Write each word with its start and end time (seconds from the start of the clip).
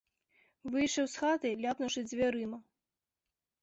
Выйшаў 0.75 1.05
з 1.13 1.23
хаты, 1.25 1.53
ляпнуўшы 1.69 2.07
дзвярыма. 2.09 2.57